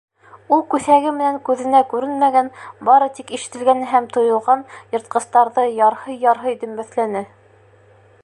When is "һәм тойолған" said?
3.93-4.65